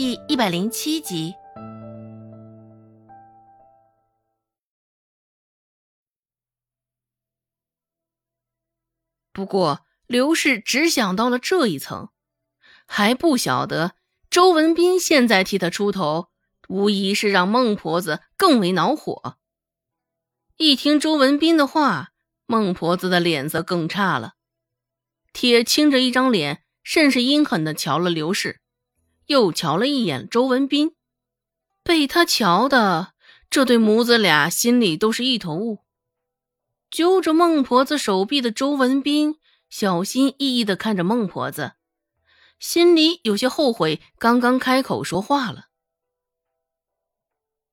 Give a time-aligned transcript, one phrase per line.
[0.00, 1.34] 第一百零七集。
[9.32, 12.10] 不过，刘氏只想到了这一层，
[12.86, 13.96] 还不晓得
[14.30, 16.28] 周文斌现在替他出头，
[16.68, 19.38] 无疑是让孟婆子更为恼火。
[20.58, 22.10] 一听周文斌的话，
[22.46, 24.34] 孟婆子的脸色更差了，
[25.32, 28.60] 铁青着一张脸，甚是阴狠的瞧了刘氏，
[29.28, 30.96] 又瞧了一眼周文斌，
[31.82, 33.12] 被他瞧的，
[33.50, 35.84] 这对母子俩心里都是一头雾。
[36.90, 41.74] 揪着孟婆子手臂的周文斌，小心翼翼的看着孟婆子，
[42.58, 45.68] 心里有些后悔刚刚开口说话了。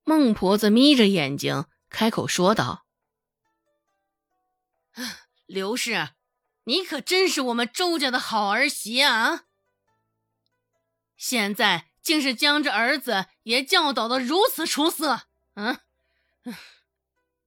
[0.04, 2.84] 孟婆子眯着眼睛开口说道。
[5.46, 6.10] 刘氏，
[6.64, 9.45] 你可真是我们周家的好儿媳啊！
[11.16, 15.22] 现在竟是将这儿子也教导的如此出色，
[15.54, 15.78] 嗯，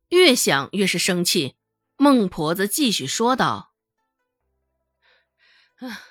[0.09, 1.55] 越想越是生气。
[1.97, 3.73] 孟婆子继续说道
[5.79, 6.01] ：“啊，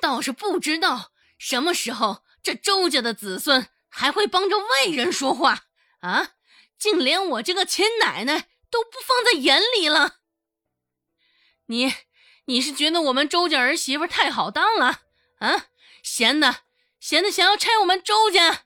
[0.00, 5.66] 倒是不知道什么时候这周家的子孙还会帮着外人说话
[6.00, 6.32] 啊！
[6.78, 10.18] 竟连我这个亲奶奶都不放在眼里了。”
[11.66, 11.92] 你，
[12.46, 15.02] 你是觉得我们周家儿媳妇太好当了
[15.38, 15.66] 啊？
[16.02, 16.62] 闲的，
[17.00, 18.64] 闲的，想要拆我们周家？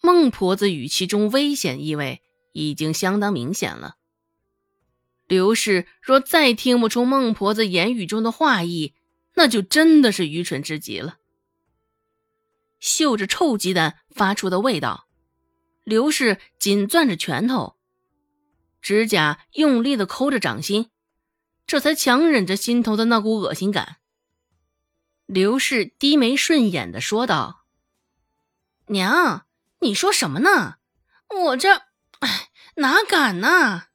[0.00, 3.96] 孟婆子语气中危险意味已经相当明显了。
[5.26, 8.94] 刘氏若再听不出孟婆子言语中的话意，
[9.34, 11.18] 那就真的是愚蠢至极了。
[12.78, 15.08] 嗅着臭鸡蛋发出的味道，
[15.82, 17.76] 刘氏紧攥着拳头，
[18.80, 20.90] 指甲用力的抠着掌心。
[21.66, 23.96] 这才强忍着心头的那股恶心感。
[25.26, 27.64] 刘氏低眉顺眼的说道
[28.86, 29.46] ：“娘，
[29.80, 30.76] 你说什么呢？
[31.28, 31.82] 我这……
[32.20, 33.88] 哎，哪敢呢？”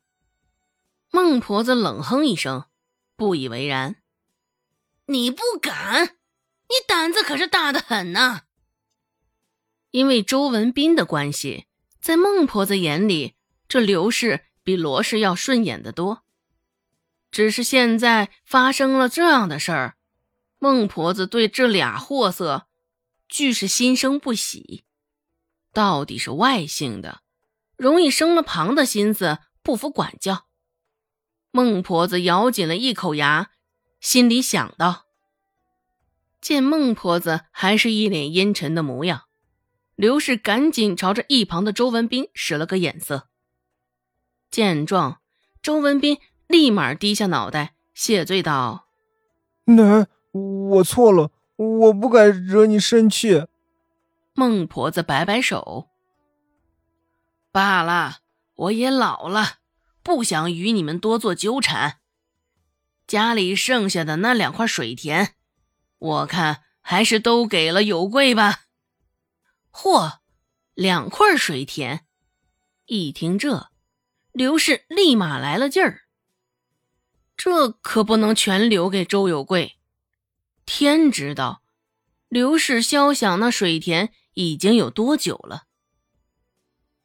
[1.09, 2.66] 孟婆子冷哼一声，
[3.16, 3.96] 不以为然
[5.08, 6.18] ：“你不敢？
[6.69, 8.42] 你胆子可是大的很呐！”
[9.92, 11.66] 因为周文斌的关系，
[12.00, 13.36] 在孟婆子眼里，
[13.68, 16.24] 这刘氏比罗氏要顺眼的多。
[17.30, 19.98] 只是现在发生了这样的事儿，
[20.64, 22.68] 孟婆子对这俩货色，
[23.28, 24.84] 俱是心生不喜。
[25.74, 27.24] 到底是外姓的，
[27.78, 30.46] 容易生了旁的心思，不服管教。
[31.50, 33.50] 孟婆子咬紧了一口牙，
[34.00, 35.08] 心里想到。
[36.40, 39.24] 见孟婆子还是一脸阴沉的模样，
[39.96, 43.30] 刘氏赶紧朝着一旁的周文斌使了个眼色。
[44.52, 45.22] 见状，
[45.64, 46.20] 周文斌。
[46.48, 48.90] 立马低下脑袋，谢罪道
[49.64, 53.46] ：“奶，我错了，我不该惹你生气。”
[54.34, 55.90] 孟婆子摆摆手
[57.52, 58.19] ：“罢了，
[58.56, 59.58] 我也老了，
[60.02, 62.00] 不想与你们多做纠缠。
[63.06, 65.36] 家里剩下的那两块水田，
[65.97, 68.62] 我看还是都给了有贵吧。”
[69.74, 70.19] 嚯，
[70.74, 72.06] 两块水田！
[72.86, 73.69] 一听这，
[74.31, 76.03] 刘氏立马来了劲儿。
[77.36, 79.78] 这可不能全留给周有贵，
[80.74, 81.64] 天知道
[82.30, 85.64] 刘氏肖想那水田已经有多久了。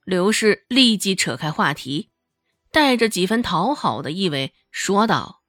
[0.04, 2.12] 刘氏立即扯开话题，
[2.70, 5.42] 带着几分讨好的意味说道：“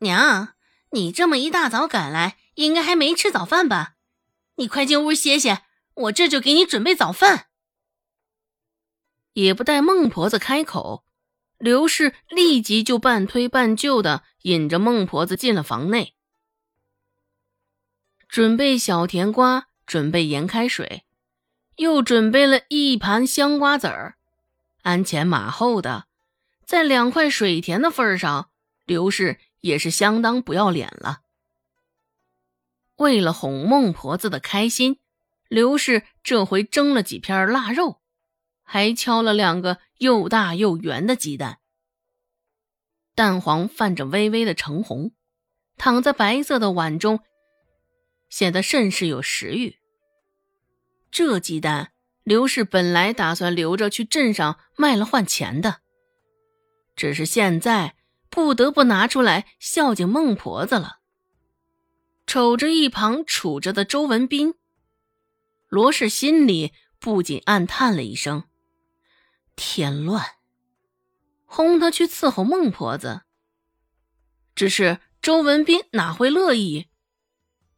[0.00, 0.50] 娘，
[0.90, 3.94] 你这么一大早赶来，应该还没吃早饭吧？
[4.56, 5.62] 你快进屋歇歇，
[5.94, 7.46] 我这就给你准备早饭。”
[9.32, 11.06] 也不待孟婆子开口。
[11.56, 16.14] 刘氏立即就半推半就的引着孟婆子进了房内，
[18.30, 21.04] 准备小甜瓜，准备盐开水，
[21.76, 24.14] 又准备了一盘香瓜子儿。
[24.82, 26.06] 鞍前马后的，
[26.64, 28.50] 在两块水田的份上，
[28.86, 31.22] 刘氏也是相当不要脸了。
[32.96, 35.00] 为了哄孟婆子的开心，
[35.48, 38.00] 刘氏这回蒸了几片腊肉，
[38.62, 39.78] 还敲了两个。
[39.98, 41.58] 又大又圆的鸡蛋，
[43.14, 45.12] 蛋黄泛着微微的橙红，
[45.76, 47.20] 躺在白色的碗中，
[48.30, 49.76] 显得甚是有食欲。
[51.10, 51.92] 这鸡蛋，
[52.22, 55.80] 刘氏本来打算留着去镇上卖了换钱的，
[56.96, 57.96] 只是现在
[58.30, 61.00] 不得不拿出来孝敬孟婆子了。
[62.26, 64.54] 瞅着一旁杵着的周文斌，
[65.68, 68.44] 罗氏心里不禁暗叹了一声。
[69.56, 70.24] 添乱，
[71.44, 73.22] 轰他去伺候孟婆子。
[74.54, 76.89] 只是周文斌哪会乐意？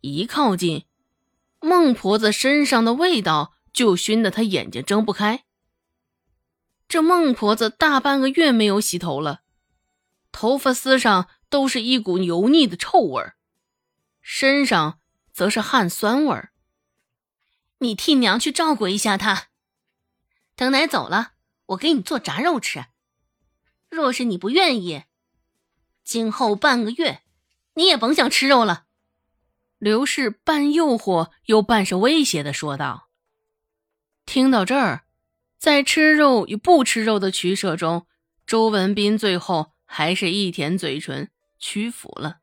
[0.03, 0.85] 一靠近，
[1.61, 5.45] 孟婆子身上的味道就熏得她眼睛睁不开。
[6.89, 9.43] 这孟婆子大半个月没有洗头了，
[10.33, 13.37] 头发丝上都是一股油腻的臭味儿，
[14.21, 14.99] 身上
[15.33, 16.53] 则是汗酸味儿。
[17.79, 19.51] 你替娘去照顾一下她，
[20.57, 21.35] 等奶走了，
[21.67, 22.87] 我给你做炸肉吃。
[23.89, 25.05] 若是你不愿意，
[26.03, 27.23] 今后半个月
[27.75, 28.87] 你也甭想吃肉了。
[29.83, 33.09] 刘氏半诱惑又半是威胁的说道。
[34.25, 35.03] 听到这儿。
[35.59, 38.07] 在吃肉与不吃肉的取舍中，
[38.47, 42.39] 周文斌最后还是一舔嘴唇，屈服了。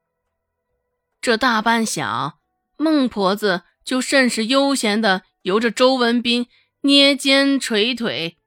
[1.22, 2.34] 这大半晌，
[2.76, 6.48] 孟婆子就甚是悠闲的由着周文斌
[6.82, 8.38] 捏肩捶腿，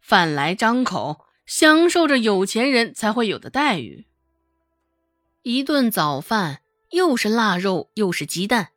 [0.00, 4.06] 饭来张口，享受着有钱人才会有的待遇。
[5.42, 6.61] 一顿早饭
[6.92, 8.70] 又是腊肉又是鸡蛋，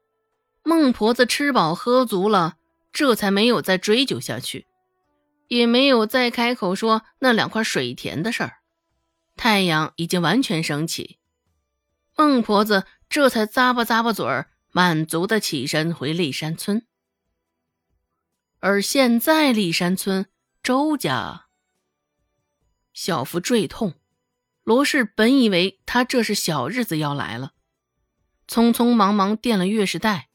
[0.63, 2.57] 孟婆子吃饱喝足了，
[2.91, 4.67] 这才没有再追究下去。
[5.47, 8.57] 也没有再开口说那两块水田的事儿。
[9.35, 11.19] 太阳已经完全升起，
[12.15, 16.87] 孟婆子这才咂巴咂巴嘴儿，满足的起身回立山村。
[18.59, 20.25] 而现在立山村
[20.63, 21.47] 周家，
[22.93, 23.93] 小福坠痛，
[24.63, 27.51] 罗氏本以为他这是小日子要来了，
[28.47, 30.29] 匆匆忙忙垫了月事带。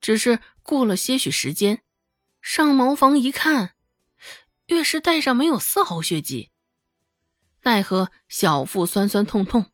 [0.00, 1.82] 只是过了些许时间，
[2.40, 3.74] 上茅房一看。
[4.66, 6.50] 月事带上没有丝毫血迹，
[7.62, 9.72] 奈何小腹酸酸痛痛。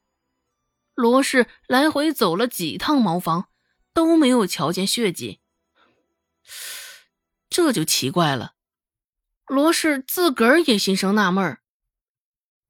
[0.95, 3.49] 罗氏来回走了几趟茅房，
[3.93, 5.41] 都没有瞧见血迹，
[7.51, 8.55] 这就奇怪了。
[9.47, 11.61] 罗氏自个儿也心生纳闷儿，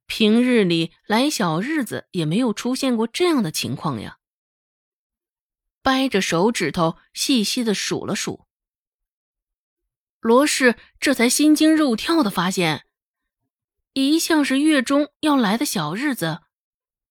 [0.06, 4.18] 平日里来小日子也没有出现过这样的情况呀。
[5.84, 8.46] 掰着手指头细细的数了数。
[10.18, 12.86] 罗氏这才心惊肉跳的发现，
[13.92, 16.40] 一向是月中要来的小日子，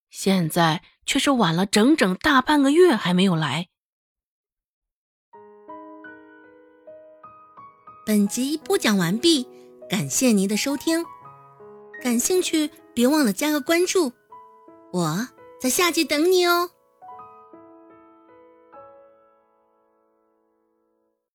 [0.09, 3.69] 现在却是晚了整整大半个月还没有来。
[8.05, 9.47] 本集播讲完毕，
[9.87, 11.05] 感谢您的收听，
[12.01, 14.11] 感兴趣别忘了加个关注，
[14.91, 15.27] 我
[15.61, 16.71] 在下集等你哦。